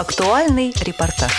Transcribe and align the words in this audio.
Актуальный 0.00 0.72
репортаж. 0.80 1.30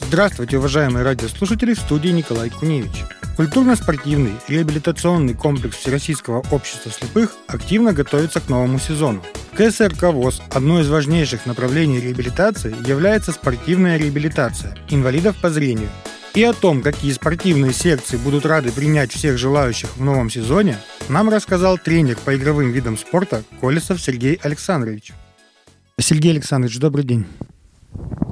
Здравствуйте, 0.00 0.56
уважаемые 0.56 1.04
радиослушатели, 1.04 1.74
в 1.74 1.78
студии 1.80 2.08
Николай 2.08 2.48
Куневич. 2.48 3.04
Культурно-спортивный 3.36 4.32
реабилитационный 4.48 5.34
комплекс 5.34 5.76
Всероссийского 5.76 6.42
общества 6.50 6.90
слепых 6.90 7.36
активно 7.46 7.92
готовится 7.92 8.40
к 8.40 8.48
новому 8.48 8.78
сезону. 8.78 9.22
КСРК 9.54 10.04
ВОЗ– 10.04 10.40
одно 10.50 10.80
из 10.80 10.88
важнейших 10.88 11.44
направлений 11.44 12.00
реабилитации 12.00 12.74
является 12.88 13.30
спортивная 13.30 13.98
реабилитация 13.98 14.74
инвалидов 14.88 15.36
по 15.42 15.50
зрению. 15.50 15.90
И 16.32 16.42
о 16.42 16.54
том, 16.54 16.80
какие 16.80 17.12
спортивные 17.12 17.74
секции 17.74 18.16
будут 18.16 18.46
рады 18.46 18.72
принять 18.72 19.12
всех 19.12 19.36
желающих 19.36 19.94
в 19.98 20.02
новом 20.02 20.30
сезоне, 20.30 20.78
нам 21.10 21.28
рассказал 21.28 21.76
тренер 21.76 22.16
по 22.24 22.34
игровым 22.34 22.72
видам 22.72 22.96
спорта 22.96 23.44
Колесов 23.60 24.00
Сергей 24.00 24.40
Александрович. 24.42 25.12
Сергей 25.98 26.32
Александрович, 26.32 26.78
добрый 26.78 27.04
день. 27.04 27.24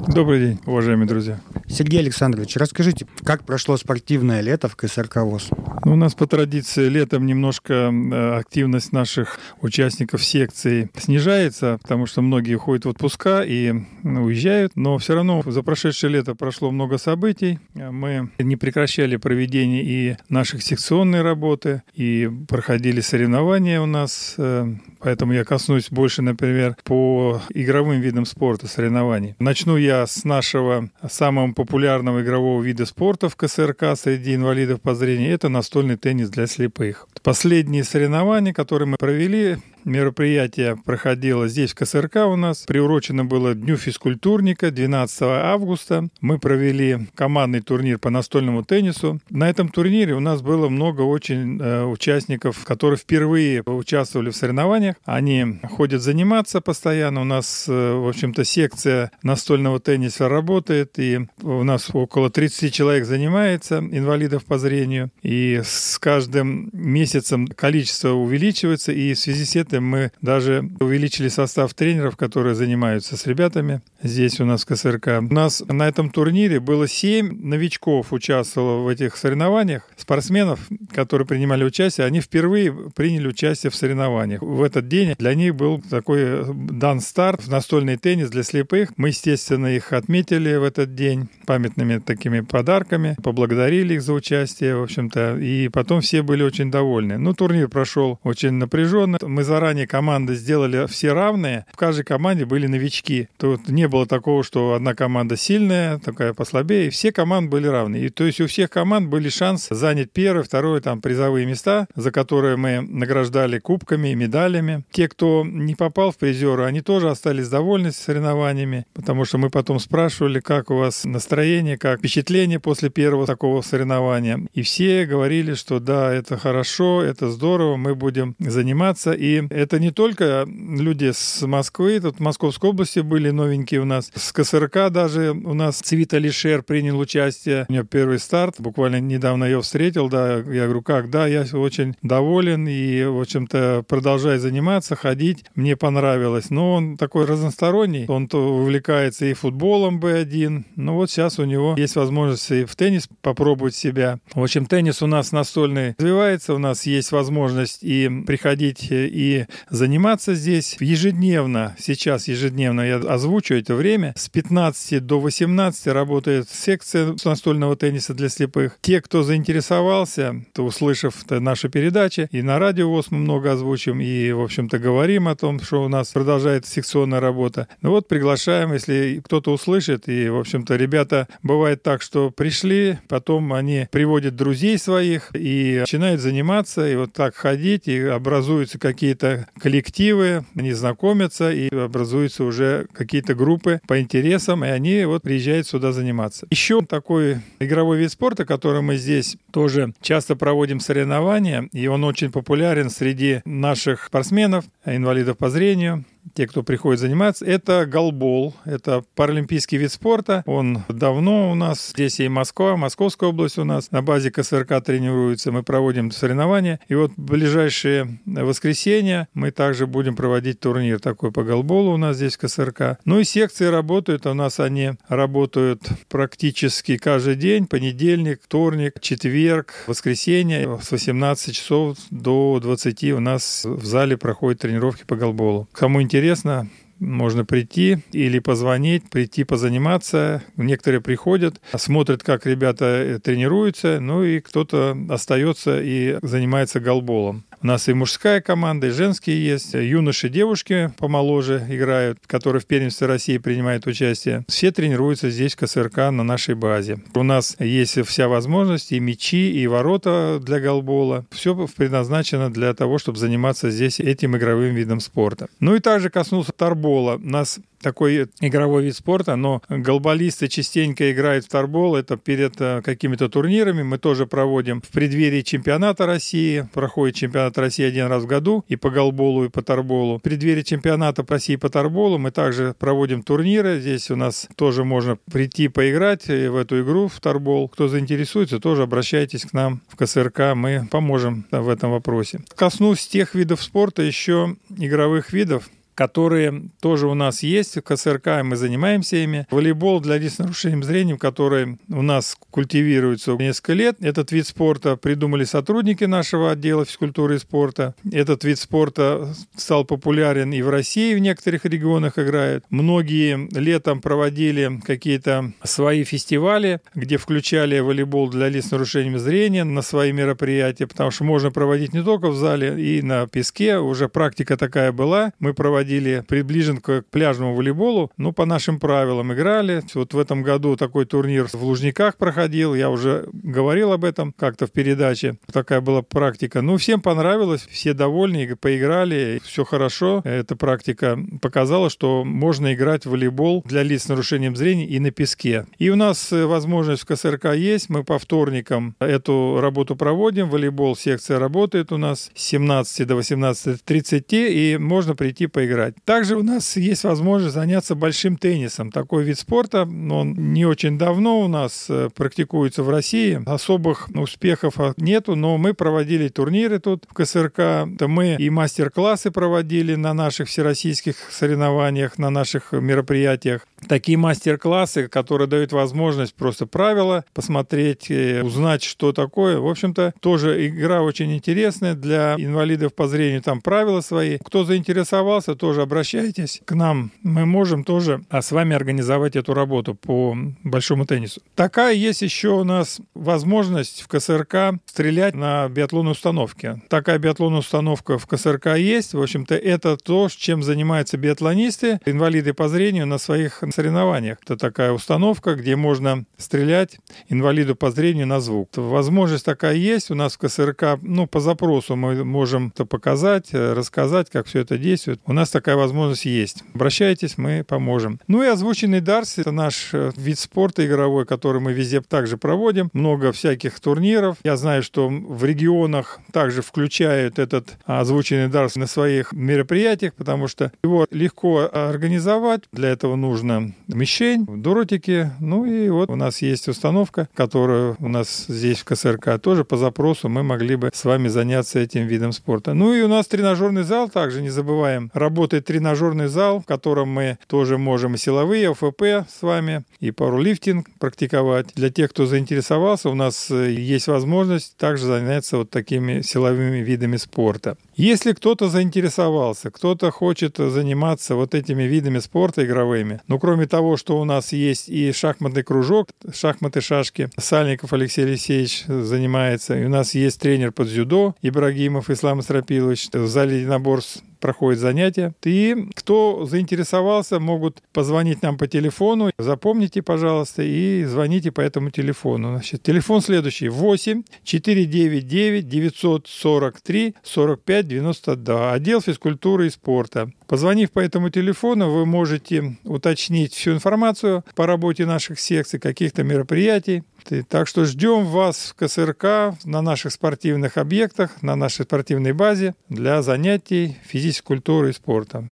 Добрый 0.09 0.41
день, 0.41 0.61
уважаемые 0.67 1.07
друзья. 1.07 1.41
Сергей 1.73 2.01
Александрович, 2.01 2.57
расскажите, 2.57 3.07
как 3.25 3.45
прошло 3.45 3.79
спортивное 3.79 4.43
лето 4.43 4.69
в 4.69 4.77
КСРК 4.77 5.17
ВОЗ? 5.23 5.49
Ну, 5.87 5.95
у 5.95 5.97
нас 5.97 6.15
по 6.15 6.27
традиции 6.27 6.87
летом 6.89 7.25
немножко 7.25 7.73
э, 7.73 8.37
активность 8.37 8.93
наших 8.93 9.39
участников 9.63 10.23
секции 10.23 10.91
снижается, 10.95 11.79
потому 11.81 12.05
что 12.05 12.21
многие 12.21 12.57
уходят 12.57 12.85
в 12.85 12.91
отпуска 12.91 13.43
и 13.43 13.73
ну, 14.03 14.25
уезжают, 14.25 14.73
но 14.77 14.99
все 14.99 15.15
равно 15.15 15.43
за 15.47 15.63
прошедшее 15.63 16.13
лето 16.13 16.35
прошло 16.35 16.71
много 16.71 16.99
событий. 16.99 17.59
Мы 17.75 18.29
не 18.39 18.57
прекращали 18.57 19.17
проведение 19.17 19.83
и 19.83 20.17
наших 20.29 20.63
секционной 20.63 21.23
работы, 21.23 21.83
и 21.95 22.31
проходили 22.49 23.01
соревнования 23.01 23.81
у 23.81 23.87
нас, 23.87 24.35
э, 24.37 24.75
поэтому 24.99 25.33
я 25.33 25.45
коснусь 25.45 25.89
больше, 25.91 26.21
например, 26.21 26.77
по 26.85 27.41
игровым 27.55 28.03
видам 28.03 28.27
спорта 28.27 28.67
соревнований. 28.67 29.37
Начну 29.39 29.79
я 29.79 30.07
с 30.07 30.25
нашего 30.25 30.91
самого 31.09 31.53
популярного 31.65 32.23
игрового 32.23 32.61
вида 32.61 32.87
спорта 32.87 33.29
в 33.29 33.37
КСРК 33.37 33.97
среди 33.97 34.35
инвалидов 34.35 34.81
по 34.81 34.95
зрению. 34.95 35.33
Это 35.33 35.49
настольный 35.49 35.97
теннис 35.97 36.29
для 36.29 36.47
слепых. 36.47 37.07
Последние 37.23 37.85
соревнования, 37.85 38.53
которые 38.53 38.89
мы 38.89 38.97
провели, 38.99 39.59
мероприятие 39.85 40.77
проходило 40.77 41.49
здесь, 41.49 41.73
в 41.73 41.75
КСРК 41.75 42.17
у 42.27 42.37
нас. 42.37 42.65
Приурочено 42.67 43.25
было 43.25 43.55
Дню 43.55 43.77
физкультурника 43.77 44.71
12 44.71 45.23
августа. 45.23 46.09
Мы 46.21 46.39
провели 46.39 47.09
командный 47.15 47.61
турнир 47.61 47.99
по 47.99 48.11
настольному 48.11 48.65
теннису. 48.65 49.21
На 49.31 49.49
этом 49.49 49.69
турнире 49.69 50.15
у 50.15 50.21
нас 50.21 50.43
было 50.43 50.69
много 50.69 51.03
очень 51.03 51.61
э, 51.61 51.85
участников, 51.85 52.65
которые 52.65 52.99
впервые 52.99 53.63
участвовали 53.63 54.31
в 54.31 54.37
соревнованиях. 54.37 54.97
Они 55.05 55.61
ходят 55.65 56.03
заниматься 56.03 56.61
постоянно. 56.61 57.23
У 57.23 57.25
нас, 57.25 57.67
э, 57.69 57.73
в 57.73 58.09
общем-то, 58.09 58.45
секция 58.45 59.11
настольного 59.23 59.81
тенниса 59.81 60.29
работает, 60.29 60.99
и 60.99 61.21
у 61.43 61.63
нас 61.63 61.91
около 61.93 62.31
30 62.31 62.73
человек 62.73 63.05
занимается, 63.05 63.79
инвалидов 63.79 64.45
по 64.45 64.59
зрению. 64.59 65.11
И 65.23 65.61
с 65.65 65.99
каждым 65.99 66.71
месяцем 66.73 67.47
количество 67.47 68.11
увеличивается, 68.11 68.93
и 68.93 69.15
в 69.15 69.19
связи 69.19 69.45
с 69.45 69.57
этим 69.57 69.72
мы 69.81 70.13
даже 70.21 70.69
увеличили 70.81 71.29
состав 71.29 71.75
тренеров, 71.75 72.17
которые 72.17 72.55
занимаются 72.55 73.17
с 73.17 73.27
ребятами 73.27 73.81
здесь 74.03 74.41
у 74.41 74.45
нас 74.45 74.65
в 74.65 74.67
КСРК. 74.67 75.21
У 75.21 75.35
нас 75.35 75.63
на 75.67 75.89
этом 75.89 76.11
турнире 76.11 76.61
было 76.61 76.89
семь 76.89 77.33
новичков 77.43 78.13
участвовало 78.13 78.83
в 78.83 78.89
этих 78.89 79.17
соревнованиях. 79.17 79.89
Спортсменов, 79.97 80.61
которые 80.93 81.27
принимали 81.27 81.65
участие, 81.65 82.07
они 82.07 82.21
впервые 82.21 82.73
приняли 82.95 83.29
участие 83.29 83.71
в 83.71 83.75
соревнованиях. 83.75 84.43
В 84.43 84.63
этот 84.63 84.89
день 84.89 85.15
для 85.19 85.35
них 85.35 85.55
был 85.55 85.81
такой 85.81 86.45
дан 86.55 87.01
старт 87.01 87.43
в 87.43 87.51
настольный 87.51 87.97
теннис 87.97 88.31
для 88.31 88.43
слепых. 88.43 88.93
Мы, 88.97 89.09
естественно, 89.09 89.75
их 89.75 89.93
отметили 89.93 90.57
в 90.57 90.65
этот 90.65 90.95
день 90.95 91.29
памятными 91.47 91.99
такими 91.99 92.41
подарками, 92.41 93.17
поблагодарили 93.23 93.95
их 93.95 94.03
за 94.03 94.13
участие, 94.13 94.77
в 94.77 94.83
общем-то, 94.83 95.39
и 95.39 95.69
потом 95.69 96.01
все 96.01 96.23
были 96.23 96.43
очень 96.43 96.71
довольны. 96.71 97.19
Ну, 97.19 97.35
турнир 97.35 97.69
прошел 97.69 98.19
очень 98.23 98.53
напряженно. 98.53 99.19
Мы 99.23 99.45
заранее 99.45 99.62
заранее 99.63 99.87
команды 99.87 100.35
сделали 100.35 100.87
все 100.89 101.13
равные. 101.13 101.67
В 101.73 101.77
каждой 101.77 102.05
команде 102.05 102.45
были 102.45 102.67
новички. 102.67 103.29
Тут 103.37 103.69
не 103.69 103.87
было 103.87 104.07
такого, 104.07 104.43
что 104.43 104.75
одна 104.75 104.93
команда 104.95 105.37
сильная, 105.37 105.99
такая 105.99 106.35
послабее. 106.35 106.91
Все 106.91 107.13
команды 107.13 107.49
были 107.49 107.69
равны. 107.69 107.97
И 107.97 108.09
то 108.09 108.25
есть 108.25 108.41
у 108.41 108.49
всех 108.49 108.71
команд 108.71 109.09
были 109.09 109.29
шанс 109.29 109.69
занять 109.71 110.11
первое, 110.11 110.43
второе, 110.43 110.81
там, 110.81 111.01
призовые 111.01 111.47
места, 111.47 111.87
за 111.95 112.11
которые 112.11 112.57
мы 112.57 112.81
награждали 112.81 113.61
кубками 113.61 114.09
и 114.09 114.17
медалями. 114.17 114.83
Те, 114.91 115.07
кто 115.07 115.45
не 115.47 115.77
попал 115.77 116.11
в 116.11 116.17
призеры, 116.17 116.65
они 116.65 116.81
тоже 116.81 117.09
остались 117.09 117.49
довольны 117.49 117.93
соревнованиями, 117.93 118.85
потому 118.95 119.25
что 119.25 119.39
мы 119.39 119.49
потом 119.49 119.79
спрашивали, 119.79 120.41
как 120.41 120.73
у 120.73 120.77
вас 120.77 121.05
настроение, 121.05 121.79
как 121.79 122.01
впечатление 122.01 122.59
после 122.59 122.91
первого 122.91 123.29
такого 123.29 123.63
соревнования. 123.63 124.41
И 124.55 124.63
все 124.63 125.07
говорили, 125.07 125.55
что 125.55 125.79
да, 125.79 126.13
это 126.13 126.37
хорошо, 126.37 127.01
это 127.01 127.31
здорово, 127.31 127.77
мы 127.77 127.95
будем 127.95 128.35
заниматься. 128.41 129.13
И 129.13 129.43
это 129.53 129.79
не 129.79 129.91
только 129.91 130.47
люди 130.47 131.11
с 131.13 131.47
Москвы, 131.47 132.01
тут 132.01 132.17
в 132.17 132.21
Московской 132.21 132.71
области 132.71 133.01
были 133.01 133.31
новенькие 133.31 133.81
у 133.81 133.85
нас, 133.85 134.11
с 134.15 134.33
КСРК 134.33 134.91
даже 134.91 135.31
у 135.31 135.55
нас 135.55 135.79
Цвита 135.81 136.19
Лишер 136.19 136.63
принял 136.63 136.99
участие. 136.99 137.67
У 137.69 137.73
меня 137.73 137.85
первый 137.85 138.19
старт, 138.19 138.57
буквально 138.59 139.01
недавно 139.01 139.45
ее 139.45 139.61
встретил, 139.61 140.09
да, 140.09 140.37
я 140.37 140.65
говорю, 140.65 140.83
как, 140.83 141.11
да, 141.11 141.27
я 141.27 141.45
очень 141.53 141.95
доволен 142.03 142.67
и, 142.69 143.05
в 143.05 143.21
общем-то, 143.21 143.85
продолжаю 143.87 144.39
заниматься, 144.41 144.97
ходить, 144.97 145.45
мне 145.55 145.77
понравилось. 145.77 146.51
Но 146.51 146.75
он 146.75 146.97
такой 146.97 147.27
разносторонний, 147.27 148.07
он 148.09 148.29
то 148.29 148.57
увлекается 148.57 149.27
и 149.27 149.35
футболом 149.35 150.01
B1, 150.01 150.65
ну 150.77 150.95
вот 150.95 151.11
сейчас 151.11 151.39
у 151.39 151.45
него 151.45 151.75
есть 151.77 151.97
возможность 151.97 152.51
и 152.51 152.65
в 152.65 152.75
теннис 152.77 153.09
попробовать 153.21 153.75
себя. 153.75 154.19
В 154.35 154.43
общем, 154.43 154.67
теннис 154.67 155.03
у 155.03 155.07
нас 155.07 155.33
настольный. 155.33 155.95
Развивается, 155.99 156.55
у 156.55 156.59
нас 156.59 156.87
есть 156.87 157.13
возможность 157.13 157.83
и 157.83 158.11
приходить 158.27 158.89
и 158.91 159.42
заниматься 159.71 160.35
здесь 160.35 160.77
ежедневно. 160.81 161.77
Сейчас 161.79 162.29
ежедневно 162.29 162.81
я 162.83 162.97
озвучу 162.97 163.55
это 163.55 163.75
время. 163.75 164.15
С 164.17 164.29
15 164.29 165.05
до 165.05 165.21
18 165.21 165.87
работает 165.89 166.49
секция 166.49 167.15
настольного 167.25 167.77
тенниса 167.77 168.15
для 168.15 168.29
слепых. 168.29 168.79
Те, 168.81 169.01
кто 169.01 169.23
заинтересовался, 169.23 170.45
то 170.53 170.65
услышав 170.65 171.15
нашу 171.31 171.69
передачу, 171.69 172.29
и 172.31 172.43
на 172.43 172.59
радио 172.59 172.89
ВОЗ 172.89 173.07
мы 173.11 173.19
много 173.19 173.53
озвучим, 173.53 174.01
и, 174.01 174.33
в 174.33 174.41
общем-то, 174.41 174.79
говорим 174.79 175.29
о 175.29 175.37
том, 175.37 175.61
что 175.61 175.83
у 175.83 175.89
нас 175.89 176.09
продолжает 176.09 176.67
секционная 176.67 177.21
работа. 177.21 177.69
Ну 177.81 177.91
вот, 177.91 178.09
приглашаем, 178.09 178.73
если 178.73 179.21
кто-то 179.25 179.53
услышит, 179.53 180.09
и, 180.09 180.29
в 180.29 180.39
общем-то, 180.39 180.77
ребята, 180.77 181.29
бывает 181.43 181.83
так, 181.83 182.03
что 182.03 182.31
пришли, 182.31 182.99
потом 183.09 183.53
они 183.53 183.89
приводят 183.91 184.37
друзей 184.37 184.79
своих 184.79 185.31
и 185.35 185.79
начинают 185.81 186.21
заниматься, 186.21 186.89
и 186.89 186.97
вот 186.97 187.13
так 187.13 187.35
ходить, 187.35 187.89
и 187.89 188.01
образуются 188.01 188.79
какие-то 188.79 189.32
коллективы, 189.59 190.45
они 190.57 190.73
знакомятся 190.73 191.51
и 191.53 191.69
образуются 191.69 192.45
уже 192.45 192.87
какие-то 192.93 193.35
группы 193.35 193.81
по 193.87 194.01
интересам, 194.01 194.65
и 194.65 194.69
они 194.69 195.05
вот 195.05 195.23
приезжают 195.23 195.67
сюда 195.67 195.93
заниматься. 195.93 196.47
Еще 196.51 196.83
такой 196.83 197.41
игровой 197.59 197.99
вид 197.99 198.13
спорта, 198.13 198.45
который 198.45 198.83
мы 198.83 198.97
здесь 198.97 199.37
тоже 199.51 199.95
часто 200.01 200.37
проводим 200.37 200.81
соревнования, 200.81 201.69
и 201.73 201.87
он 201.87 202.05
очень 202.05 202.31
популярен 202.33 202.91
среди 202.91 203.43
наших 203.45 204.07
спортсменов, 204.07 204.65
инвалидов 204.85 205.39
по 205.39 205.51
зрению 205.51 206.05
те, 206.35 206.47
кто 206.47 206.63
приходит 206.63 207.01
заниматься, 207.01 207.45
это 207.45 207.87
голбол. 207.87 208.55
Это 208.65 209.05
паралимпийский 209.15 209.79
вид 209.79 209.93
спорта. 209.93 210.43
Он 210.47 210.85
давно 210.89 211.51
у 211.51 211.55
нас. 211.55 211.91
Здесь 211.91 212.21
и 212.21 212.29
Москва, 212.29 212.77
Московская 212.77 213.31
область 213.31 213.59
у 213.59 213.65
нас. 213.65 213.91
На 213.91 214.03
базе 214.03 214.31
КСРК 214.31 214.83
тренируется. 214.85 215.53
Мы 215.53 215.63
проводим 215.63 216.11
соревнования. 216.11 216.81
И 216.89 216.95
вот 216.95 217.13
в 217.17 217.21
ближайшие 217.21 218.19
воскресенья 218.25 219.29
мы 219.35 219.51
также 219.51 219.87
будем 219.87 220.17
проводить 220.17 220.61
турнир 220.61 221.01
такой 221.01 221.33
по 221.33 221.43
голболу 221.45 221.93
у 221.93 221.97
нас 221.97 222.17
здесь 222.17 222.37
в 222.37 222.39
КСРК. 222.39 222.99
Ну 223.05 223.21
и 223.21 223.25
секции 223.25 223.67
работают. 223.67 224.27
У 224.27 224.35
нас 224.35 224.61
они 224.61 224.93
работают 225.09 225.83
практически 226.09 226.97
каждый 226.97 227.35
день. 227.35 227.67
Понедельник, 227.67 228.41
вторник, 228.43 229.01
четверг, 229.01 229.75
воскресенье. 229.87 230.79
С 230.83 230.91
18 230.91 231.55
часов 231.55 231.99
до 232.11 232.61
20 232.63 233.13
у 233.13 233.21
нас 233.21 233.65
в 233.65 233.85
зале 233.85 234.17
проходят 234.17 234.61
тренировки 234.61 235.05
по 235.05 235.17
голболу. 235.17 235.69
Кому 235.73 236.01
интересно, 236.01 236.12
интересно, 236.13 236.69
можно 237.03 237.45
прийти 237.45 237.99
или 238.13 238.39
позвонить, 238.39 239.11
прийти 239.11 239.45
позаниматься. 239.45 240.43
Некоторые 240.57 241.01
приходят, 241.01 241.61
смотрят, 241.77 242.23
как 242.23 242.47
ребята 242.47 242.85
э, 242.85 243.19
тренируются, 243.19 243.99
ну 244.01 244.23
и 244.23 244.41
кто-то 244.41 244.97
остается 245.11 245.81
и 245.83 246.19
занимается 246.23 246.81
голболом. 246.81 247.45
У 247.61 247.67
нас 247.67 247.89
и 247.89 247.93
мужская 247.93 248.41
команда, 248.41 248.89
и 248.89 248.91
женские 248.91 249.45
есть. 249.45 249.75
Юноши, 249.75 250.29
девушки 250.29 250.93
помоложе 250.99 251.65
играют, 251.69 252.19
которые 252.27 252.61
в 252.61 252.67
первенстве 252.67 253.07
России 253.07 253.39
принимают 253.39 253.87
участие. 253.87 254.45
Все 254.49 254.73
тренируются 254.73 255.31
здесь, 255.31 255.55
в 255.55 255.59
КСРК, 255.59 255.97
на 256.11 256.25
нашей 256.25 256.57
базе. 256.57 256.99
У 257.15 257.23
нас 257.23 257.57
есть 257.61 258.05
вся 258.05 258.27
возможность, 258.27 258.91
и 258.91 258.99
мячи, 258.99 259.53
и 259.53 259.67
ворота 259.69 260.41
для 260.43 260.59
голбола. 260.59 261.25
Все 261.31 261.55
предназначено 261.77 262.53
для 262.53 262.75
того, 262.75 262.99
чтобы 262.99 263.19
заниматься 263.19 263.71
здесь 263.71 264.01
этим 264.01 264.37
игровым 264.37 264.75
видом 264.75 264.99
спорта. 264.99 265.47
Ну 265.61 265.77
и 265.77 265.81
также 265.81 266.11
коснулся 266.11 266.53
торбол 266.53 266.92
торбола. 266.93 267.17
У 267.17 267.29
нас 267.29 267.61
такой 267.81 268.29
игровой 268.41 268.85
вид 268.85 268.95
спорта, 268.95 269.35
но 269.35 269.61
голболисты 269.69 270.47
частенько 270.47 271.11
играют 271.11 271.45
в 271.45 271.49
торбол. 271.49 271.97
Это 271.97 272.17
перед 272.17 272.61
э, 272.61 272.81
какими-то 272.81 273.29
турнирами. 273.29 273.83
Мы 273.83 273.99
тоже 273.99 274.27
проводим 274.27 274.81
в 274.81 274.89
преддверии 274.89 275.43
чемпионата 275.43 276.07
России. 276.07 276.69
Проходит 276.73 277.17
чемпионат 277.17 277.59
России 277.59 277.85
один 277.85 278.07
раз 278.07 278.23
в 278.23 278.27
году 278.27 278.65
и 278.69 278.77
по 278.77 278.91
голболу, 278.91 279.45
и 279.45 279.49
по 279.49 279.63
торболу. 279.63 280.19
В 280.19 280.23
преддверии 280.23 280.63
чемпионата 280.63 281.25
России 281.29 281.57
по 281.57 281.71
торболу 281.71 282.19
мы 282.19 282.31
также 282.31 282.75
проводим 282.79 283.25
турниры. 283.25 283.81
Здесь 283.81 284.11
у 284.13 284.17
нас 284.17 284.49
тоже 284.55 284.85
можно 284.85 285.19
прийти 285.33 285.67
поиграть 285.67 286.27
в 286.27 286.57
эту 286.57 286.83
игру, 286.83 287.09
в 287.09 287.19
торбол. 287.21 287.69
Кто 287.69 287.89
заинтересуется, 287.89 288.61
тоже 288.61 288.83
обращайтесь 288.83 289.45
к 289.45 289.53
нам 289.53 289.81
в 289.89 289.97
КСРК. 289.97 290.55
Мы 290.55 290.87
поможем 290.89 291.47
в 291.51 291.69
этом 291.69 291.91
вопросе. 291.91 292.41
Коснусь 292.55 293.09
тех 293.09 293.35
видов 293.35 293.61
спорта, 293.61 294.03
еще 294.03 294.57
игровых 294.79 295.33
видов, 295.33 295.69
которые 295.95 296.71
тоже 296.81 297.07
у 297.07 297.15
нас 297.15 297.43
есть 297.43 297.77
в 297.77 297.83
КСРК, 297.83 298.27
и 298.41 298.43
мы 298.43 298.57
занимаемся 298.57 299.17
ими. 299.17 299.47
Волейбол 299.51 300.01
для 300.01 300.19
лиц 300.19 300.35
с 300.35 300.39
нарушением 300.39 300.83
зрения, 300.83 301.17
который 301.17 301.79
у 301.89 302.03
нас 302.03 302.37
культивируется 302.51 303.33
несколько 303.33 303.75
лет. 303.75 303.97
Этот 304.01 304.33
вид 304.33 304.47
спорта 304.47 304.97
придумали 304.97 305.45
сотрудники 305.45 306.05
нашего 306.05 306.51
отдела 306.53 306.85
физкультуры 306.85 307.37
и 307.37 307.39
спорта. 307.39 307.95
Этот 308.11 308.45
вид 308.45 308.59
спорта 308.59 309.35
стал 309.57 309.85
популярен 309.85 310.53
и 310.53 310.63
в 310.63 310.71
России, 310.71 311.15
в 311.15 311.19
некоторых 311.19 311.65
регионах 311.65 312.19
играют. 312.19 312.65
Многие 312.71 313.49
летом 313.59 314.01
проводили 314.01 314.81
какие-то 314.85 315.53
свои 315.63 316.05
фестивали, 316.05 316.81
где 316.95 317.17
включали 317.17 317.79
волейбол 317.79 318.31
для 318.31 318.49
лиц 318.49 318.69
с 318.69 318.71
нарушением 318.71 319.19
зрения 319.19 319.65
на 319.65 319.83
свои 319.83 320.13
мероприятия, 320.13 320.87
потому 320.87 321.11
что 321.11 321.25
можно 321.25 321.51
проводить 321.51 321.93
не 321.93 322.03
только 322.03 322.29
в 322.29 322.37
зале 322.37 322.83
и 322.83 323.03
на 323.03 323.27
песке. 323.27 323.79
Уже 323.79 324.09
практика 324.09 324.57
такая 324.57 324.93
была. 324.93 325.33
Мы 325.39 325.53
проводили 325.53 325.82
проводили 325.83 326.25
приближен 326.29 326.79
к 326.79 327.03
пляжному 327.11 327.55
волейболу, 327.55 328.11
ну, 328.17 328.33
по 328.33 328.47
нашим 328.47 328.79
правилам 328.79 329.33
играли. 329.33 329.83
Вот 329.95 330.15
в 330.15 330.19
этом 330.19 330.43
году 330.43 330.77
такой 330.77 331.07
турнир 331.07 331.49
в 331.49 331.63
Лужниках 331.65 332.17
проходил, 332.17 332.75
я 332.75 332.89
уже 332.89 333.29
говорил 333.33 333.93
об 333.93 334.05
этом 334.05 334.33
как-то 334.33 334.67
в 334.67 334.71
передаче. 334.71 335.37
Такая 335.53 335.81
была 335.81 336.03
практика. 336.03 336.63
Ну, 336.63 336.77
всем 336.77 337.01
понравилось, 337.01 337.67
все 337.71 337.95
довольны, 337.95 338.57
поиграли, 338.57 339.41
все 339.45 339.65
хорошо. 339.65 340.23
Эта 340.25 340.55
практика 340.55 341.19
показала, 341.41 341.91
что 341.91 342.25
можно 342.25 342.73
играть 342.75 343.07
в 343.07 343.11
волейбол 343.11 343.65
для 343.67 343.83
лиц 343.83 344.05
с 344.05 344.09
нарушением 344.09 344.55
зрения 344.55 344.87
и 344.87 345.01
на 345.01 345.11
песке. 345.11 345.67
И 345.79 345.91
у 345.91 345.97
нас 345.97 346.33
э, 346.33 346.47
возможность 346.47 347.03
в 347.03 347.07
КСРК 347.07 347.55
есть, 347.55 347.91
мы 347.91 348.05
по 348.05 348.19
вторникам 348.19 348.95
эту 349.01 349.59
работу 349.61 349.97
проводим, 349.97 350.49
волейбол 350.49 350.97
секция 350.97 351.39
работает 351.39 351.93
у 351.93 351.99
нас 351.99 352.31
с 352.35 352.43
17 352.43 353.07
до 353.07 353.15
18.30, 353.15 354.23
и 354.31 354.77
можно 354.79 355.17
прийти 355.17 355.47
поиграть 355.49 355.72
играть. 355.73 355.95
Также 356.05 356.37
у 356.37 356.43
нас 356.43 356.77
есть 356.77 357.05
возможность 357.05 357.55
заняться 357.55 357.95
большим 357.95 358.37
теннисом. 358.37 358.91
Такой 358.91 359.25
вид 359.25 359.39
спорта, 359.39 359.83
он 359.83 360.35
не 360.53 360.65
очень 360.67 360.99
давно 360.99 361.41
у 361.41 361.49
нас 361.49 361.87
э, 361.89 362.11
практикуется 362.15 362.83
в 362.83 362.91
России. 362.91 363.41
Особых 363.47 364.09
успехов 364.15 364.75
нету, 364.97 365.35
но 365.35 365.59
мы 365.59 365.75
проводили 365.75 366.29
турниры 366.29 366.79
тут 366.79 367.05
в 367.09 367.15
КСРК. 367.15 367.87
Мы 368.01 368.37
и 368.39 368.51
мастер-классы 368.51 369.31
проводили 369.31 369.95
на 369.95 370.15
наших 370.15 370.49
всероссийских 370.49 371.17
соревнованиях, 371.31 372.19
на 372.19 372.31
наших 372.31 372.73
мероприятиях. 372.73 373.67
Такие 373.89 374.17
мастер-классы, 374.17 375.09
которые 375.09 375.49
дают 375.49 375.73
возможность 375.73 376.35
просто 376.35 376.67
правила 376.67 377.25
посмотреть, 377.35 378.11
э, 378.11 378.43
узнать, 378.43 378.83
что 378.83 379.13
такое. 379.13 379.59
В 379.59 379.67
общем-то, 379.67 380.15
тоже 380.21 380.69
игра 380.69 381.03
очень 381.03 381.35
интересная 381.35 381.95
для 381.95 382.37
инвалидов 382.39 382.95
по 382.95 383.09
зрению. 383.09 383.43
Там 383.43 383.61
правила 383.61 384.01
свои. 384.01 384.39
Кто 384.39 384.65
заинтересовался, 384.65 385.55
тоже 385.63 385.83
обращайтесь 385.83 386.61
к 386.65 386.75
нам. 386.75 387.13
Мы 387.23 387.47
можем 387.47 387.85
тоже 387.85 388.25
а 388.31 388.43
с 388.43 388.51
вами 388.51 388.75
организовать 388.75 389.37
эту 389.37 389.55
работу 389.55 389.95
по 389.95 390.37
большому 390.65 391.07
теннису. 391.07 391.41
Такая 391.55 391.95
есть 391.95 392.21
еще 392.21 392.49
у 392.49 392.65
нас 392.65 393.01
возможность 393.15 394.03
в 394.03 394.09
КСРК 394.09 394.81
стрелять 394.87 395.37
на 395.37 395.69
биатлонной 395.69 396.13
установке. 396.13 396.83
Такая 396.89 397.21
биатлонная 397.21 397.61
установка 397.61 398.19
в 398.19 398.27
КСРК 398.27 398.77
есть. 398.77 399.15
В 399.15 399.23
общем-то, 399.23 399.55
это 399.55 399.97
то, 399.97 400.29
чем 400.29 400.65
занимаются 400.65 401.17
биатлонисты, 401.17 402.01
инвалиды 402.07 402.55
по 402.55 402.69
зрению 402.69 403.07
на 403.07 403.19
своих 403.19 403.63
соревнованиях. 403.73 404.39
Это 404.43 404.57
такая 404.57 404.91
установка, 404.91 405.55
где 405.55 405.77
можно 405.77 406.25
стрелять 406.39 406.99
инвалиду 407.29 407.77
по 407.77 407.93
зрению 407.93 408.27
на 408.27 408.41
звук. 408.41 408.71
Возможность 408.75 409.45
такая 409.45 409.77
есть. 409.77 410.11
У 410.11 410.17
нас 410.17 410.35
в 410.35 410.39
КСРК, 410.39 410.99
ну, 411.03 411.29
по 411.29 411.39
запросу 411.39 411.95
мы 411.95 412.25
можем 412.25 412.73
это 412.75 412.85
показать, 412.85 413.51
э, 413.53 413.75
рассказать, 413.75 414.29
как 414.29 414.49
все 414.49 414.59
это 414.59 414.77
действует. 414.77 415.21
У 415.25 415.33
нас 415.33 415.52
такая 415.53 415.77
возможность 415.77 416.25
есть. 416.25 416.65
Обращайтесь, 416.75 417.39
мы 417.39 417.65
поможем. 417.65 418.19
Ну 418.27 418.43
и 418.43 418.47
озвученный 418.47 419.01
Дарс— 419.01 419.35
это 419.39 419.53
наш 419.53 419.91
э, 419.93 420.11
вид 420.17 420.39
спорта 420.39 420.85
игровой, 420.87 421.27
который 421.27 421.61
мы 421.61 421.73
везде 421.73 422.01
также 422.01 422.37
проводим. 422.37 422.91
Много 422.93 423.33
всяких 423.33 423.79
турниров. 423.79 424.37
Я 424.43 424.57
знаю, 424.57 424.83
что 424.83 425.09
в 425.09 425.45
регионах 425.45 426.21
также 426.33 426.63
включают 426.63 427.39
этот 427.39 427.77
озвученный 427.85 428.49
Дарс 428.49 428.77
на 428.77 428.87
своих 428.87 429.33
мероприятиях, 429.33 430.15
потому 430.15 430.49
что 430.49 430.73
его 430.83 431.07
легко 431.11 431.71
организовать. 431.73 432.63
Для 432.73 432.89
этого 432.89 433.17
нужно 433.17 433.75
мишень, 433.89 434.47
дротики. 434.47 435.31
Ну 435.39 435.65
и 435.67 435.89
вот 435.91 436.11
у 436.11 436.17
нас 436.17 436.43
есть 436.43 436.69
установка, 436.69 437.29
которую 437.35 437.97
у 437.99 438.09
нас 438.09 438.47
здесь 438.49 438.79
в 438.81 438.85
КСРК 438.85 439.41
тоже 439.41 439.65
по 439.65 439.77
запросу 439.77 440.29
мы 440.29 440.43
могли 440.43 440.77
бы 440.77 440.91
с 440.93 441.05
вами 441.05 441.29
заняться 441.29 441.79
этим 441.79 442.07
видом 442.07 442.33
спорта. 442.33 442.75
Ну 442.75 442.95
и 442.95 443.03
у 443.03 443.09
нас 443.09 443.27
тренажерный 443.27 443.83
зал 443.83 444.09
также, 444.09 444.41
не 444.41 444.51
забываем, 444.51 445.11
работает 445.13 445.42
работает 445.43 445.65
тренажерный 445.65 446.29
зал, 446.29 446.61
в 446.61 446.67
котором 446.67 447.09
мы 447.09 447.37
тоже 447.49 447.77
можем 447.77 448.17
силовые, 448.17 448.71
ОФП 448.71 449.03
с 449.29 449.43
вами, 449.43 449.83
и 449.99 450.13
пару-лифтинг 450.13 450.87
практиковать. 451.01 451.75
Для 451.75 451.91
тех, 451.91 452.11
кто 452.11 452.27
заинтересовался, 452.27 453.09
у 453.09 453.15
нас 453.15 453.51
э, 453.51 453.73
есть 453.73 454.07
возможность 454.07 454.77
также 454.77 455.07
заняться 455.07 455.57
вот 455.57 455.71
такими 455.71 456.23
силовыми 456.23 456.79
видами 456.79 457.17
спорта. 457.17 457.77
Если 457.97 458.35
кто-то 458.35 458.69
заинтересовался, 458.69 459.73
кто-то 459.73 460.13
хочет 460.13 460.59
заниматься 460.59 461.35
вот 461.35 461.57
этими 461.57 461.83
видами 461.83 462.21
спорта 462.21 462.65
игровыми, 462.65 463.21
ну, 463.27 463.41
кроме 463.41 463.67
того, 463.67 463.97
что 463.97 464.21
у 464.21 464.25
нас 464.25 464.53
есть 464.53 464.89
и 464.89 465.11
шахматный 465.11 465.65
кружок, 465.65 466.11
шахматы-шашки, 466.33 467.31
Сальников 467.37 467.93
Алексей 467.93 468.25
Алексеевич 468.25 468.85
занимается, 468.87 469.77
и 469.77 469.85
у 469.87 469.89
нас 469.89 470.15
есть 470.15 470.41
тренер 470.41 470.71
под 470.71 470.87
дзюдо 470.87 471.35
Ибрагимов 471.43 472.11
Ислам 472.11 472.39
Исрапилович, 472.39 473.09
в 473.13 473.27
зале 473.27 473.63
единоборств 473.63 474.23
проходит 474.43 474.81
занятия. 474.81 475.35
И 475.45 475.89
кто 475.95 476.45
заинтересовался, 476.45 477.41
могут 477.41 477.83
позвонить 477.93 478.43
нам 478.43 478.59
по 478.59 478.67
телефону. 478.67 479.31
Запомните, 479.39 480.03
пожалуйста, 480.03 480.63
и 480.63 481.05
звоните 481.05 481.51
по 481.53 481.63
этому 481.63 481.91
телефону. 481.91 482.51
Значит, 482.51 482.83
телефон 482.83 483.23
следующий. 483.23 483.69
8 483.69 484.25
499 484.45 485.69
943 485.69 487.15
45 487.23 487.89
92. 487.89 488.73
Отдел 488.73 489.01
физкультуры 489.01 489.69
и 489.69 489.71
спорта. 489.71 490.31
Позвонив 490.47 490.91
по 490.91 491.01
этому 491.01 491.31
телефону, 491.31 491.91
вы 491.91 492.05
можете 492.05 492.77
уточнить 492.85 493.55
всю 493.55 493.73
информацию 493.73 494.45
по 494.55 494.67
работе 494.67 495.07
наших 495.07 495.41
секций, 495.41 495.79
каких-то 495.79 496.25
мероприятий. 496.25 497.05
Так 497.49 497.69
что 497.69 497.85
ждем 497.85 498.25
вас 498.27 498.73
в 498.73 498.75
КСРК 498.75 499.55
на 499.65 499.83
наших 499.83 500.13
спортивных 500.13 500.77
объектах, 500.77 501.43
на 501.43 501.57
нашей 501.57 501.85
спортивной 501.85 502.33
базе 502.33 502.75
для 502.89 503.23
занятий 503.23 503.97
физической 504.05 504.47
культуры 504.47 504.91
и 504.91 504.93
спорта. 504.93 505.49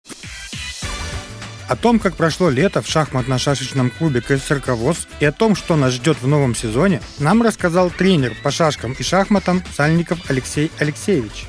О 1.69 1.77
том, 1.77 1.99
как 1.99 2.17
прошло 2.17 2.49
лето 2.49 2.81
в 2.81 2.87
шахматно-шашечном 2.87 3.91
клубе 3.91 4.23
КСРК 4.23 4.69
ВОЗ 4.69 5.07
и 5.21 5.27
о 5.27 5.33
том, 5.33 5.55
что 5.55 5.77
нас 5.77 5.93
ждет 5.93 6.17
в 6.23 6.27
новом 6.27 6.55
сезоне, 6.55 7.03
нам 7.19 7.43
рассказал 7.43 7.91
тренер 7.91 8.33
по 8.43 8.51
шашкам 8.51 8.95
и 8.99 9.03
шахматам 9.03 9.63
Сальников 9.75 10.31
Алексей 10.31 10.71
Алексеевич. 10.79 11.47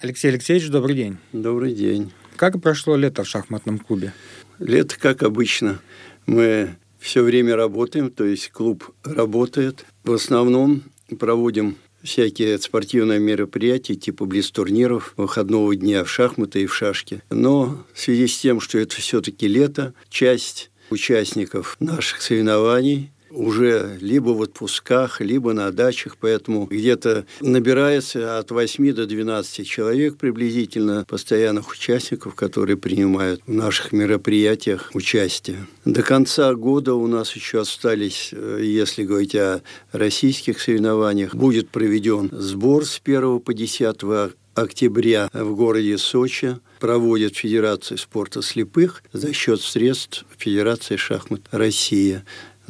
Алексей 0.00 0.28
Алексеевич, 0.28 0.68
добрый 0.68 0.94
день. 0.94 1.16
Добрый 1.32 1.72
день. 1.72 2.12
Как 2.36 2.60
прошло 2.60 2.96
лето 2.96 3.24
в 3.24 3.28
шахматном 3.28 3.78
клубе? 3.78 4.12
Лето, 4.58 4.96
как 4.98 5.22
обычно. 5.22 5.80
Мы 6.26 6.76
все 7.02 7.22
время 7.22 7.56
работаем, 7.56 8.10
то 8.10 8.24
есть 8.24 8.50
клуб 8.50 8.84
работает. 9.04 9.84
В 10.04 10.12
основном 10.12 10.82
проводим 11.18 11.76
всякие 12.02 12.58
спортивные 12.58 13.18
мероприятия 13.18 13.94
типа 13.94 14.24
близ-турниров, 14.24 15.14
выходного 15.16 15.74
дня 15.76 16.04
в 16.04 16.10
шахматы 16.10 16.62
и 16.62 16.66
в 16.66 16.74
шашки. 16.74 17.22
Но 17.30 17.84
в 17.92 18.00
связи 18.00 18.26
с 18.26 18.38
тем, 18.38 18.60
что 18.60 18.78
это 18.78 18.96
все-таки 18.96 19.48
лето, 19.48 19.94
часть 20.08 20.70
участников 20.90 21.76
наших 21.80 22.22
соревнований 22.22 23.11
уже 23.32 23.98
либо 24.00 24.30
в 24.30 24.42
отпусках, 24.42 25.20
либо 25.20 25.52
на 25.52 25.70
дачах, 25.72 26.16
поэтому 26.20 26.66
где-то 26.66 27.26
набирается 27.40 28.38
от 28.38 28.50
8 28.50 28.92
до 28.92 29.06
12 29.06 29.66
человек 29.66 30.16
приблизительно 30.16 31.04
постоянных 31.08 31.70
участников, 31.70 32.34
которые 32.34 32.76
принимают 32.76 33.40
в 33.46 33.52
наших 33.52 33.92
мероприятиях 33.92 34.90
участие. 34.94 35.66
До 35.84 36.02
конца 36.02 36.54
года 36.54 36.94
у 36.94 37.06
нас 37.06 37.34
еще 37.34 37.60
остались, 37.60 38.30
э, 38.32 38.60
если 38.62 39.04
говорить 39.04 39.34
о 39.34 39.62
российских 39.92 40.60
соревнованиях, 40.60 41.34
будет 41.34 41.68
проведен 41.70 42.28
сбор 42.32 42.84
с 42.84 43.00
1 43.02 43.40
по 43.40 43.54
10 43.54 44.34
октября 44.54 45.28
в 45.32 45.54
городе 45.54 45.98
Сочи 45.98 46.58
проводит 46.78 47.36
Федерация 47.36 47.96
спорта 47.96 48.42
слепых 48.42 49.02
за 49.12 49.32
счет 49.32 49.60
средств 49.60 50.24
Федерации 50.36 50.96
шахмат 50.96 51.42
России. 51.50 52.22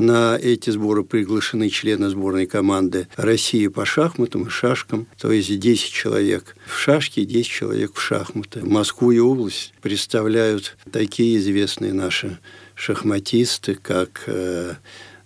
На 0.03 0.37
эти 0.37 0.71
сборы 0.71 1.05
приглашены 1.05 1.69
члены 1.69 2.09
сборной 2.09 2.47
команды 2.47 3.07
России 3.15 3.69
по 3.69 3.85
шахматам 3.85 4.49
и 4.49 4.51
шашкам, 4.51 5.07
то 5.17 5.31
есть 5.31 5.57
10 5.57 5.93
человек 5.93 6.57
в 6.67 6.77
шашки, 6.77 7.25
10 7.25 7.47
человек 7.47 7.95
в 7.95 8.01
шахматы. 8.01 8.67
Москву 8.67 9.13
и 9.13 9.21
область 9.21 9.73
представляют 9.81 10.77
такие 10.91 11.37
известные 11.37 11.93
наши 11.93 12.41
шахматисты, 12.75 13.77
как 13.77 14.25
э, 14.27 14.75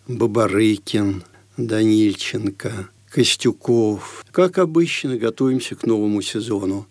Бабарыкин, 0.08 1.24
Данильченко, 1.56 2.90
Костюков. 3.08 4.26
Как 4.30 4.58
обычно, 4.58 5.16
готовимся 5.16 5.74
к 5.74 5.86
новому 5.86 6.20
сезону. 6.20 6.86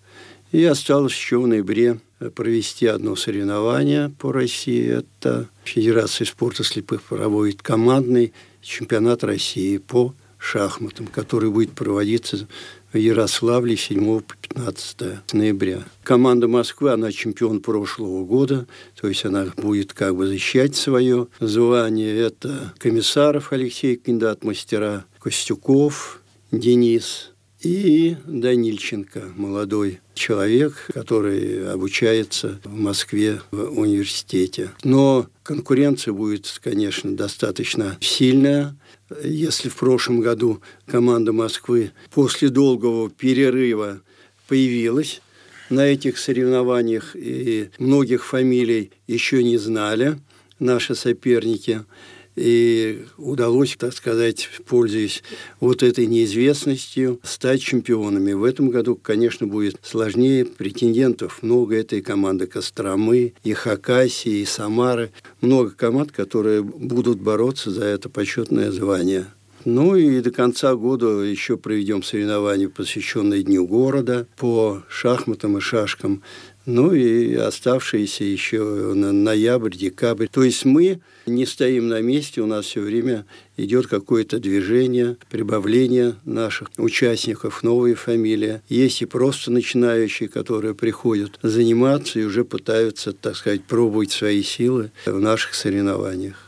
И 0.51 0.63
осталось 0.63 1.13
еще 1.13 1.39
в 1.39 1.45
ноябре 1.45 1.99
провести 2.35 2.87
одно 2.87 3.15
соревнование 3.15 4.09
по 4.09 4.31
России. 4.31 4.87
Это 4.87 5.49
Федерация 5.63 6.25
спорта 6.25 6.63
слепых 6.63 7.01
проводит 7.03 7.61
командный 7.61 8.33
чемпионат 8.61 9.23
России 9.23 9.77
по 9.77 10.13
шахматам, 10.37 11.07
который 11.07 11.49
будет 11.49 11.71
проводиться 11.71 12.47
в 12.93 12.97
Ярославле 12.97 13.75
7 13.75 14.21
по 14.21 14.35
15 14.35 15.33
ноября. 15.33 15.83
Команда 16.03 16.47
Москвы, 16.47 16.91
она 16.91 17.11
чемпион 17.11 17.59
прошлого 17.61 18.23
года, 18.23 18.67
то 18.99 19.07
есть 19.07 19.25
она 19.25 19.47
будет 19.57 19.93
как 19.93 20.15
бы 20.15 20.27
защищать 20.27 20.75
свое 20.75 21.27
звание. 21.39 22.15
Это 22.17 22.73
Комиссаров 22.77 23.51
Алексей, 23.51 23.97
кандидат 23.97 24.43
мастера, 24.43 25.05
Костюков 25.19 26.21
Денис 26.51 27.31
и 27.61 28.17
Данильченко, 28.25 29.33
молодой 29.35 29.99
человек, 30.13 30.89
который 30.93 31.71
обучается 31.71 32.59
в 32.63 32.75
Москве 32.75 33.41
в 33.51 33.79
университете. 33.79 34.71
Но 34.83 35.27
конкуренция 35.43 36.13
будет, 36.13 36.59
конечно, 36.63 37.15
достаточно 37.15 37.97
сильная. 38.01 38.75
Если 39.23 39.69
в 39.69 39.75
прошлом 39.75 40.21
году 40.21 40.61
команда 40.85 41.31
Москвы 41.31 41.91
после 42.11 42.49
долгого 42.49 43.09
перерыва 43.09 44.01
появилась 44.47 45.21
на 45.69 45.85
этих 45.85 46.17
соревнованиях, 46.17 47.15
и 47.15 47.69
многих 47.79 48.25
фамилий 48.25 48.91
еще 49.07 49.43
не 49.43 49.57
знали 49.57 50.19
наши 50.59 50.95
соперники– 50.95 51.83
и 52.35 53.05
удалось, 53.17 53.75
так 53.77 53.93
сказать, 53.93 54.49
пользуясь 54.67 55.23
вот 55.59 55.83
этой 55.83 56.05
неизвестностью, 56.05 57.19
стать 57.23 57.61
чемпионами. 57.61 58.33
В 58.33 58.43
этом 58.43 58.69
году, 58.69 58.95
конечно, 58.95 59.47
будет 59.47 59.77
сложнее. 59.83 60.45
Претендентов 60.45 61.41
много. 61.41 61.75
этой 61.75 62.01
команды 62.01 62.47
Костромы, 62.47 63.33
и 63.43 63.53
Хакасии, 63.53 64.39
и 64.39 64.45
Самары. 64.45 65.11
Много 65.41 65.71
команд, 65.71 66.11
которые 66.11 66.63
будут 66.63 67.19
бороться 67.19 67.71
за 67.71 67.85
это 67.85 68.09
почетное 68.09 68.71
звание. 68.71 69.27
Ну 69.65 69.95
и 69.95 70.21
до 70.21 70.29
конца 70.29 70.75
года 70.75 71.21
еще 71.21 71.57
проведем 71.57 72.03
соревнования, 72.03 72.69
посвященные 72.69 73.41
Дню 73.41 73.65
города 73.65 74.27
по 74.37 74.83
шахматам 74.87 75.57
и 75.57 75.61
шашкам. 75.61 76.21
Ну 76.65 76.93
и 76.93 77.35
оставшиеся 77.35 78.23
еще 78.23 78.93
ноябрь, 78.93 79.75
декабрь. 79.75 80.27
То 80.27 80.43
есть 80.43 80.65
мы 80.65 80.99
не 81.25 81.45
стоим 81.45 81.87
на 81.87 82.01
месте, 82.01 82.41
у 82.41 82.45
нас 82.45 82.65
все 82.65 82.81
время 82.81 83.25
идет 83.57 83.87
какое-то 83.87 84.39
движение, 84.39 85.17
прибавление 85.29 86.15
наших 86.25 86.71
участников, 86.77 87.63
новые 87.63 87.95
фамилии. 87.95 88.61
Есть 88.67 89.01
и 89.01 89.05
просто 89.05 89.51
начинающие, 89.51 90.29
которые 90.29 90.75
приходят 90.75 91.39
заниматься 91.41 92.19
и 92.19 92.23
уже 92.23 92.43
пытаются, 92.43 93.13
так 93.13 93.35
сказать, 93.35 93.63
пробовать 93.63 94.11
свои 94.11 94.43
силы 94.43 94.91
в 95.05 95.19
наших 95.19 95.55
соревнованиях. 95.55 96.44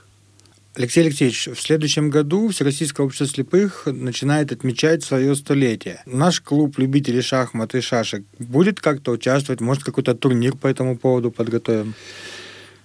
Алексей 0.78 1.02
Алексеевич, 1.02 1.48
в 1.48 1.60
следующем 1.60 2.12
году 2.12 2.50
Всероссийское 2.50 3.04
общество 3.04 3.26
слепых 3.26 3.88
начинает 3.88 4.52
отмечать 4.52 5.04
свое 5.04 5.34
столетие. 5.36 6.04
Наш 6.06 6.40
клуб 6.40 6.78
любителей 6.78 7.24
шахмат 7.24 7.74
и 7.74 7.82
шашек 7.82 8.24
будет 8.38 8.80
как-то 8.80 9.10
участвовать? 9.12 9.60
Может, 9.60 9.84
какой-то 9.84 10.14
турнир 10.14 10.56
по 10.56 10.68
этому 10.68 10.96
поводу 10.96 11.32
подготовим? 11.32 11.96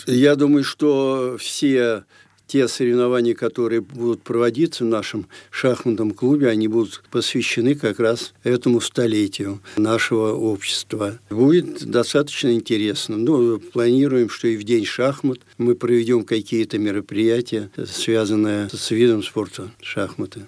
Я 0.06 0.36
думаю, 0.36 0.64
что 0.64 1.36
все 1.38 2.04
те 2.52 2.68
соревнования, 2.68 3.34
которые 3.34 3.80
будут 3.80 4.20
проводиться 4.20 4.84
в 4.84 4.86
нашем 4.86 5.26
шахматном 5.50 6.10
клубе, 6.10 6.48
они 6.48 6.68
будут 6.68 7.02
посвящены 7.10 7.74
как 7.74 7.98
раз 7.98 8.34
этому 8.44 8.82
столетию 8.82 9.62
нашего 9.78 10.34
общества. 10.34 11.18
Будет 11.30 11.86
достаточно 11.90 12.52
интересно. 12.52 13.16
Ну, 13.16 13.58
планируем, 13.58 14.28
что 14.28 14.48
и 14.48 14.58
в 14.58 14.64
день 14.64 14.84
шахмат 14.84 15.38
мы 15.56 15.74
проведем 15.74 16.24
какие-то 16.24 16.76
мероприятия, 16.76 17.70
связанные 17.86 18.68
с 18.70 18.90
видом 18.90 19.22
спорта 19.22 19.70
шахматы. 19.80 20.42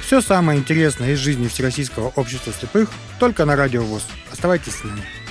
Все 0.00 0.20
самое 0.20 0.60
интересное 0.60 1.14
из 1.14 1.18
жизни 1.18 1.48
Всероссийского 1.48 2.12
общества 2.14 2.52
слепых 2.52 2.88
только 3.18 3.44
на 3.46 3.56
Радио 3.56 3.82
ВОЗ. 3.82 4.06
Оставайтесь 4.30 4.74
с 4.74 4.84
нами. 4.84 5.25